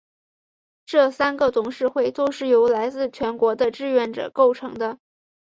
[0.87, 4.97] 这三个董事会都是由来自全国的志愿者构成的。